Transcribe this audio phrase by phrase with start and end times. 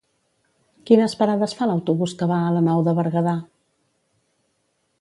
[0.89, 3.37] Quines parades fa l'autobús que va a la Nou de Berguedà?